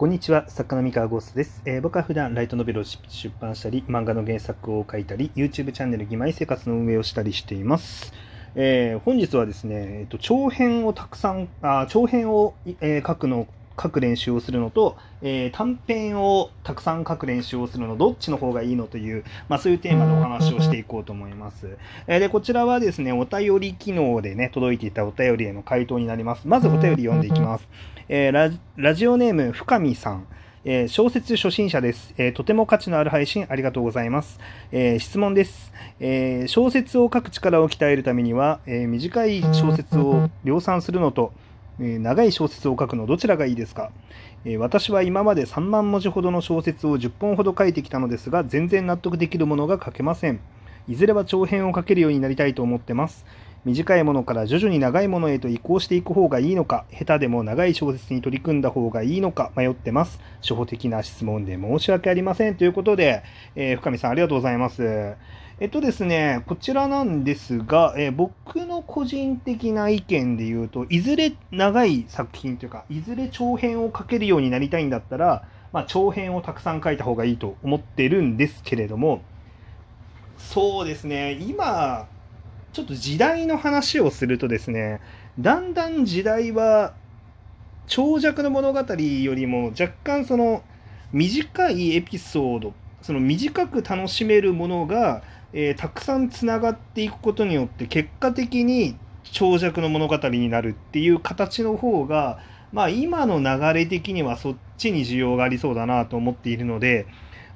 [0.00, 8.14] こんにちは、作家の三河ゴーストです、えー、僕は普段ライトノベルを出版したり、漫画の原作を書いたり、YouTube チャンネル義妹生活の運営をしたりしています。
[8.54, 13.46] えー、本日はですね、えっと、長編をたくさん、あ長編を、えー、書くの
[13.80, 21.76] 書く練習をするのと、えー、短編をたくさん書く練習をするのどっちの方がいいのという、まあ、そういうテーマでお話をしていこうと思います。
[22.06, 26.46] えー、でこちらはですねお便り機能でね届いていたお便りへの回答になります。
[26.46, 27.68] まずお便り読んでいきます。
[28.08, 30.26] えー、ラジオネーム深見さん。
[30.62, 34.38] えー、小説初心者です、えー、とても価値のある配信ありがとうございます。
[34.72, 41.32] えー、質問です、え小説を書く力を鍛えるためには、え短い小説を量産するのと、
[41.80, 43.90] え長い小説を書くのどちらがいいですか、
[44.44, 50.40] え私は今まで3万文字ほどの小説を10本ほど書いてきたのですが全然納得できるものが書けません。
[50.88, 53.24] いずれは長編を書けるようになりたいと思ってます。
[53.64, 60.20] 短いものから徐々に長いものへと移行していく方がいいのか下手でも長い小説に取り組んだ方がいいのか迷ってます。
[60.40, 62.56] 初歩的な質問で申し訳ありません。
[62.56, 63.22] ということで、
[63.54, 65.14] えー、深見さんありがとうございます。
[65.60, 79.20] えっとですね、こちらなんですが、えー、僕の個人的な意見で言うと、いずれ長い作品というか、いずれ長編を書けるようになりたいんだったら、まあ、長編をたくさん書いた方がいいと思ってるんですけれども、
[80.38, 82.08] そうですね、今、
[82.72, 85.02] ちょっと時代の話をするとですね、
[85.38, 86.94] だんだん時代は
[87.86, 90.62] 長尺の物語よりも若干その
[91.12, 92.72] 短いエピソード、
[93.02, 98.96] その短く楽しめるものがえー、たくさんつながっていくことによって結果的に
[99.32, 102.38] 長尺の物語になるっていう形の方が、
[102.72, 107.06] まあ、今の流れ的にはそっちに需要がありそうだなと思っているので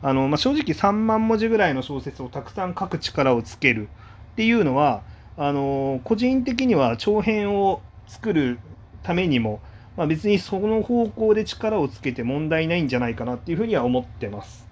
[0.03, 3.89] あの、まあ、正直3万文字ぐらいの小説をたくさん書く力をつける
[4.33, 5.03] っていうのは
[5.36, 8.58] あの個人的には長編を作る
[9.03, 9.61] ためにも、
[9.97, 14.67] まあ、別にその方向で力をつけて問題ないんじゃないかなっていうふうには思ってます。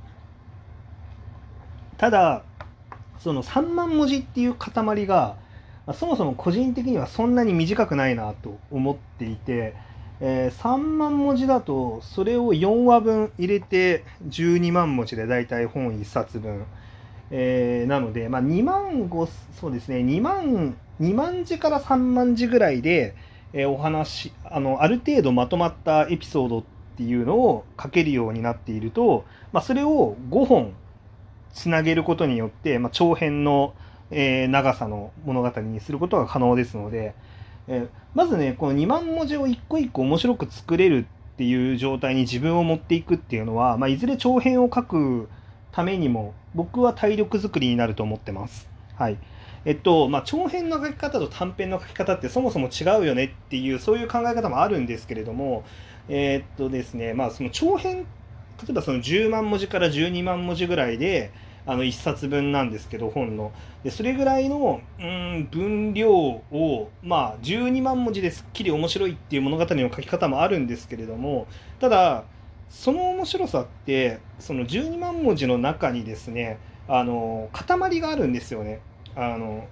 [1.96, 2.42] ただ
[3.22, 5.36] その3万文字っていう塊が
[5.94, 9.74] そもそも個人的にはそんなに短くないなと思っていて、
[10.20, 16.66] えー、3万文字だとそれを4話分入れて12万文字でだいたい本1冊分、
[17.30, 19.30] えー、なので、まあ、2万5
[19.60, 23.14] そうですね2万2万字から3万字ぐらいで、
[23.52, 26.64] えー、お話あのある程度まとまったエピソードっ
[26.96, 30.74] ていうのを書けるようになっていると、まあ、それを5本
[31.52, 33.74] つなげることによって、まあ、長編の、
[34.10, 37.14] えー、長さの物語にすることが可能ですので、
[37.68, 45.28] えー、まずねこの2万文字を一個一個面白く作れるっていう状態に自分を持っていくっていうのは、まあ、いずれ長編を書く
[45.72, 48.68] ためにも僕は体力作りになると思ってます。
[48.96, 49.18] はい
[49.64, 55.64] えっとまあ、長編の書き方と短編の書き方ってそもそも違うよねっていうそういう考え方もあるんですけれども、
[56.08, 58.06] えー、っとですねまあ、その長編
[58.62, 61.32] 例えばその10万文字から12万文字ぐらいで
[61.64, 63.52] あの1冊分なんですけど本の
[63.84, 71.46] でそれぐらいのうん分量をまあ12万文字ですっきり面白いっていう物語の書き方もあるんですけれども
[71.80, 72.24] ただ
[72.68, 76.58] その面白さってその12万文字の中にですね
[76.88, 78.80] あの塊があるんですよね。
[79.14, 79.68] あの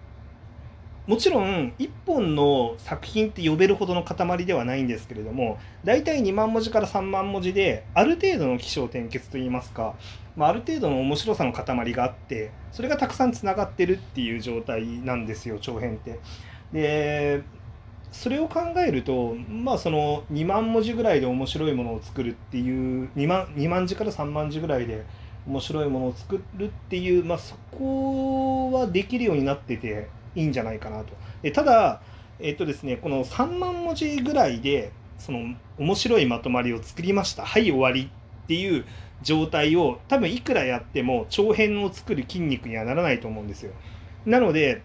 [1.06, 9.94] もちろん1本の作品って呼べるほどの塊ではないんですけれども大体2万文字から3万文字である程度の起承転結といいますか、
[10.36, 16.20] まあ、ある程度の面白さの塊があってそれがたくさんつながってるっていう状態なんですよ長編って。
[16.72, 17.42] で
[18.12, 25.04] それを考えるとまあその2万文字ぐらいで面白いものを作るっていう2万 ,2 万字から3万字ぐらいで
[25.46, 31.12] 面白いものを作るっていう、まあ、そこはできるようになってていいんじゃないかなと。
[31.42, 32.00] でただ、
[32.38, 38.10] えっとですね、この3万文字ぐらいでその面白いまとまりを作りましたはい終わり
[38.44, 38.86] っていう
[39.22, 43.72] 状態を多分いくらやっても長編を作る筋肉にはならないと思うんですよ。
[44.26, 44.82] なので、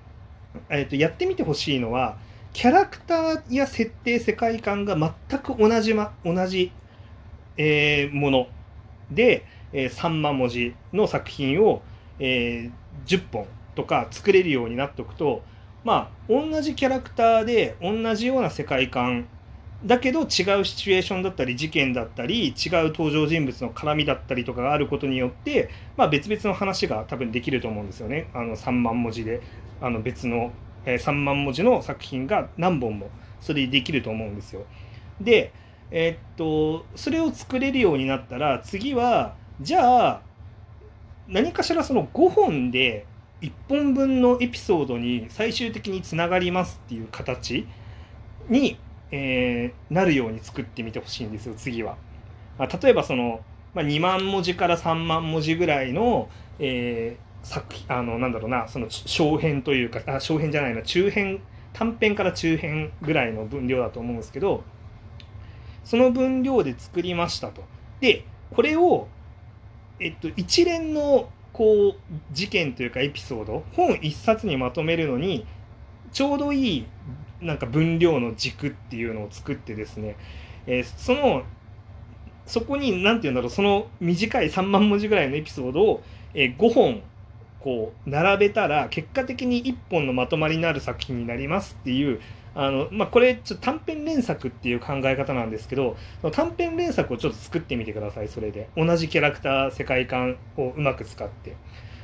[0.69, 2.17] えっとやってみてほしいのは
[2.53, 6.71] キャラクターや設定世界観が全く同じ、ま、同じ、
[7.57, 8.47] えー、もの
[9.11, 11.81] で、えー、3万文字の作品を、
[12.17, 15.43] えー、10本とか作れるようになっておくと
[15.83, 19.27] まあ同じキャラクターで同じような世界観
[19.85, 22.53] だけど違うシチュエーションだったり事件だったり違う
[22.87, 29.41] 登場人物の絡みだったりとかがあることによって、まあ、別々の話が多分できると思うんですよねあの3万文字で
[29.81, 30.51] あの別の、
[30.85, 33.09] え、3万文字の作品が何本も
[33.41, 34.65] それでできると思うんですよ。
[35.21, 35.51] で
[35.91, 40.21] えー、っとそれを作れるようになったら次はじゃあ
[41.27, 43.05] 何かしらその5本で
[43.41, 47.67] 1本分のエピソードに最終的につながりますっていう形
[48.49, 48.77] に、
[49.11, 51.97] えー、なるように作ってみてほしいんですよ次は。
[52.57, 53.41] まあ例えばその、
[53.73, 56.29] まあ、2万文字から3万文字ぐらいの、
[56.59, 61.41] えー、作品あのなんだろうなその小編というかあ小編じゃないな中編
[61.73, 64.63] 短編から中編ぐらいの分量だと思うんですけど
[65.83, 67.63] その分量で作りましたと。
[67.99, 69.07] でこれを、
[69.99, 75.47] えっと、一連のこう事件というかエピソード本一冊にまとめるのに
[76.11, 76.85] ちょうどいい
[77.39, 80.17] なんか分量の軸っていうのを作ってですね、
[80.67, 81.43] えー、その
[82.45, 86.03] そこに何て言うんだろうその短い3万文字ぐらいのエピソードを、
[86.33, 87.01] えー、5本
[87.65, 92.21] こう並べたら結果的に1本のまとまりのある作品になりますっていう
[92.53, 95.97] あの、まあ、これちょっと短編連作っていう考え方なんですけど
[96.31, 101.57] 短編連作をちょっと作ってみてくださいそれで同じキャラクター世界観をうまく使って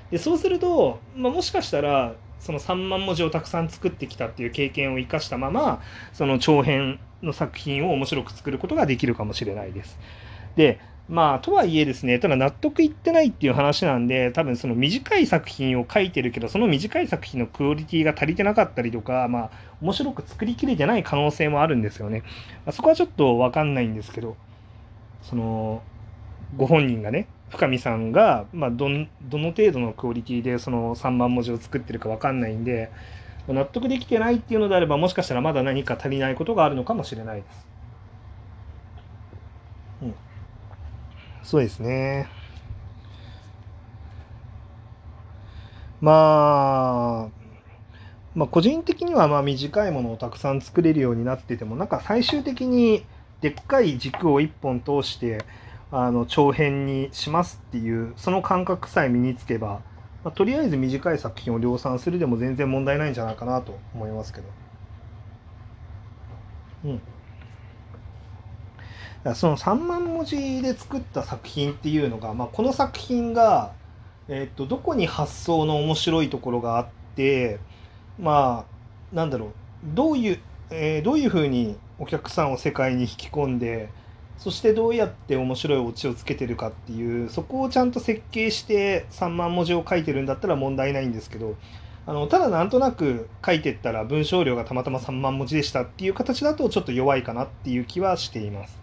[0.09, 9.99] でそうすると、まあ、もしかしたらその3万文字をたくさん作ってきたっていう経験を生かしたままその長編の作品を面白く作ることができるかもしれないです。
[10.55, 10.79] で
[11.11, 22.23] まあとはいえですねただ納得いってないっていう話なんで多分その短い作品を書いてるけどその短い作品のクオリティが足りてなかったりとかまあ面白く作りきれてない可能性もあるんですよね。
[22.65, 24.37] まあ、そこはちょっと分かんないんですけど
[25.21, 25.83] その
[26.55, 29.07] ご本人がね深見さんが、まあ、どの
[29.51, 32.89] 程度のクオリティでその3万文字を作ってるか分かんないんで
[33.49, 37.67] 納得できてないっていうのであればもしかしたらまだ何か足りないことがあるのかもしれないです。
[40.03, 40.15] うん、
[41.43, 42.27] そうですね。
[46.01, 47.41] まあ、
[48.33, 53.05] まあ、個人的にはまあ短いものをたくさん作れるようになっててもなんか最終的に
[53.41, 55.43] でっかい軸を1本通して
[55.91, 59.81] あの長編にしますっていうその感覚さえ身につけば、
[60.23, 64.47] まあ、とりあえず短い作品を量産するでも全然問題ないんじゃないかなと思いますけど。
[66.85, 67.01] うん。
[69.35, 73.71] その3万文字で作った作品っていうのが、まあ、この作品が、
[74.27, 77.59] えっとどこに発想の面白いところがあって
[78.19, 78.65] ま
[79.11, 79.49] あなんだろう
[79.83, 80.39] どういう、
[80.69, 83.89] えー、どういうふうにお客さんを世界に引き込んで
[84.37, 91.55] そしてどうやって面白いオチをつけてるかっていうそこをちゃんと設計して3万文字を書いてるんだったら問題ないんですけど
[92.07, 98.80] あのただなんとなく書いてったら文章量がたまたま3万文字でしたっていう形だとちょっと弱いかなっていう気はしています。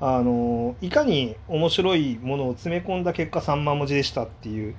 [0.00, 4.74] あのいかに面白いものを詰め込んだ結果3万文字でしたっていう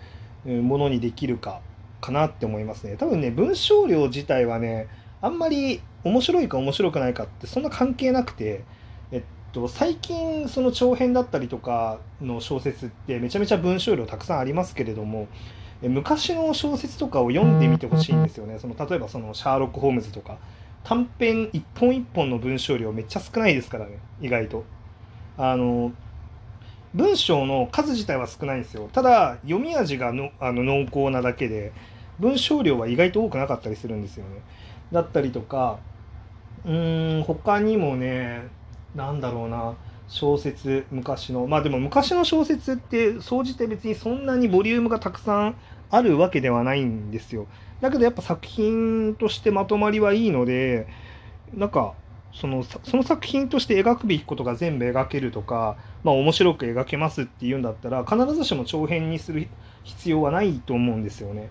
[0.45, 1.61] ものにできるか
[2.01, 2.95] かなって思いますね。
[2.97, 4.87] 多分ね文章量自体はね
[5.21, 8.63] あんまり面白いか面白くないかってそんな関係なくて
[9.11, 15.27] えっと最近その長編だったりとかの小説ってめちゃめちゃ文章量たくさんありますけれども
[15.81, 20.37] 昔の小説とかを読んでみてほしいんですよねその例えばそのシャーロック・ホームズとか
[20.83, 24.63] 短編一本一本の文章量めっちゃ少ないですからね意外と
[25.37, 25.91] あの
[26.93, 28.89] 文章の数自体は少ないんですよ。
[28.91, 31.71] ただ読み味がのあの濃厚なだけで
[32.19, 34.41] 文章量は意外と多くなかったりするんですよね。
[34.91, 35.79] だったりとか
[36.65, 38.47] うーん他にもね
[38.95, 39.75] なんだろうな
[40.07, 41.45] 小説昔の。
[41.45, 45.55] まあでも昔の小説って総じて別にそんなにボリュームがたくさん
[45.89, 47.47] あるわけではないんですよ
[47.81, 50.87] だけどやっぱ作品としてまとまりはいいので
[51.53, 51.93] なんか
[52.33, 59.47] そのその作品として描くべきことが全部描けるとか、まあ、面白く描けますっていうんだったら必ずしも長編にする
[59.83, 61.49] 必要はないと思うんですよね。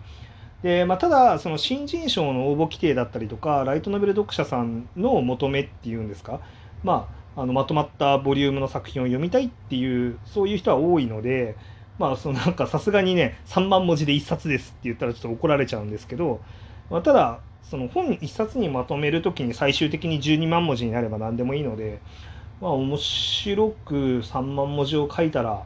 [0.62, 6.40] でまあ、ただその新人賞の応募規定だったりとかライトノベル読者さんの求めっていうんですか？
[6.82, 11.56] まああのまとまったボリュームの作品を読みたいっていうそういう人は多いので
[11.98, 16.40] まあそのなんかさすがにね3万文字で1冊ですって言ったらちょっと怒られちゃうんですけど、
[16.90, 22.00] まあ、ただその本1冊にまとめる時に最終的に12万文字になれば何でもいいので
[22.61, 25.64] まあ面白く3万文字を書いたら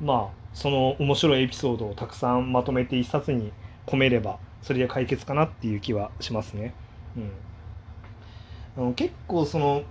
[0.00, 3.52] まあその面白いエピソードをたくさんまとめて1冊に
[3.86, 6.74] 込めればそれで解決かなっていう気はしますね。
[7.16, 7.20] う
[8.80, 9.82] ん、あの結構その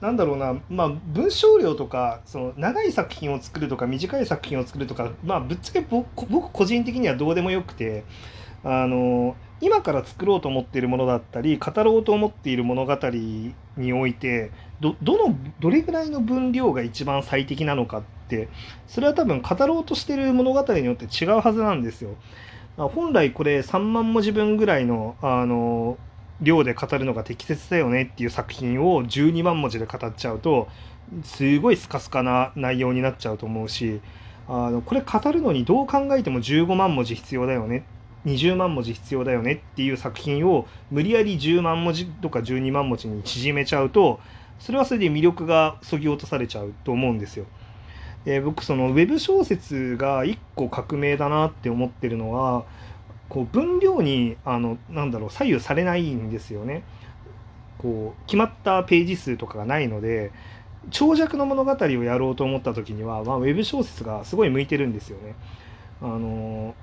[0.00, 8.04] なんだろうな、まあ、文章量とかその長い作品を作るとか短い作品を作るとか、まあ、ぶっちゃけ僕個人的にはどうでもよくて
[8.62, 12.98] あの今から作ろうと思っているものだったり語ろうと思っている物語
[13.76, 18.48] においてどどのどれぐらいの分量が一番最適なのかって
[18.86, 22.16] それは多分語ろうとしている物語によって違うはずなんですよ。
[22.76, 25.96] 本来これ3万文字分ぐらいのあの
[26.42, 30.68] 量で語るのが適切だよねっていう作品を12万文字で語っちゃうと
[31.24, 34.02] すごいスカスカな内容になっちゃうと思うし
[34.46, 37.84] あのこれ語るのにどう考えても15万文字必要だよね
[38.26, 44.20] 20万文字必要だよねっていう作品を無理やり10万文字とか12万文字に縮めちゃうと
[44.58, 47.46] それはそれで魅力がそぎ落とされちゃうと思うんですよ。
[48.24, 52.64] え、僕そのウェブ小説が一個革命だなって思ってるのは
[53.28, 56.82] こう分量にあのなんだろう左右されないんですよね。
[57.78, 60.32] こう決まったページ数とかがないので
[60.90, 65.34] 長尺の物語をやろうと思った時には、まあ、ウェブ小説がすごい向いてるんですよね。
[66.00, 66.74] あの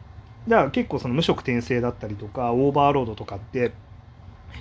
[0.48, 3.72] だから結構その無色転生だったりとかオーバーロードとかって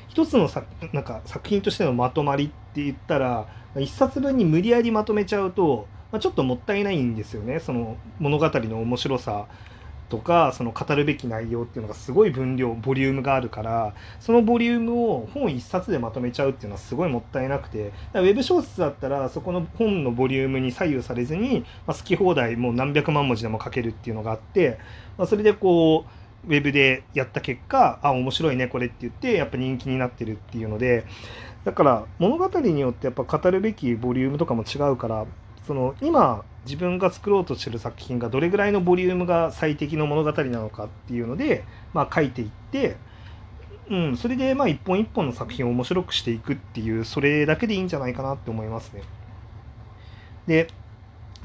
[0.08, 7.58] 一つのさなんか作品としてのまとまりって言ったら一冊分に無理やりまとめちゃうと、まあ、ちょっともったいないんですよね。
[7.58, 9.46] その物語の面白さ。
[10.12, 24.78] とかその語るべき内容っていうのがすごい分量ボリュームがあるからそのボリュームを本一冊でまとめちゃうっていうのはすごいもったいなくてだからウェブ小説だったらそこの本のボリュームに左右されずに、まあ、好き放題もう何百万文字でも書けるっていうのがあって、
[25.16, 26.04] まあ、それでこ
[26.44, 31.06] うウェブでやった結果あ面白いねこれって言ってやっぱ人気になってるっていうので
[31.64, 35.24] だから物語によってやっぱ語るべきボリュームとかも違うから
[35.66, 42.96] その今自分が作ろうとしてる作品がどれぐらいのボリュームが最適の物語なのかっていうので、まあ、書いていって、
[43.90, 49.02] うん、それでまあ一本一本の作品を面白くしていくっていうそれだけでいいんじゃないかなって思いますね。
[50.46, 50.68] で、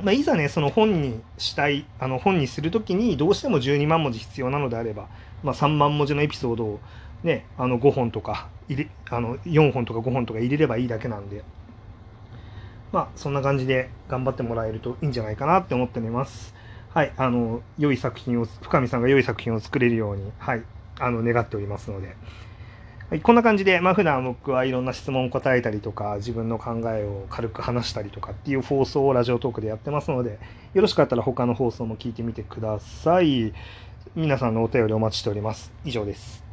[0.01, 5.07] まあ、いざねその本にしたいあの本にする時にどうしても12万文字必要なのであれば、
[5.43, 6.79] まあ、3万文字のエピソードを、
[7.23, 11.43] ね、あの5本とか入れあの4本とか5本とか入れればいいだけなんで。
[12.91, 16.55] まあ、そんな感じで頑張ってもらえるといいんじゃないかなって思っております。
[16.93, 20.63] はい、あの、良い作品を、深見さんが良い作品を作れるように、はい、
[20.99, 22.15] あの、願っておりますので。
[23.09, 30.39] はい、こんな感じで、まあ、普段僕はいろんな質問を答えたりとか、自分の考えを軽く話したりとかっていう放送をラジオトークでやってますので、
[30.73, 33.53] よろしかったら他の放送も聞いてみてください。
[34.15, 35.71] 皆さんのお便りお待ちしております。
[35.85, 36.46] 以上です。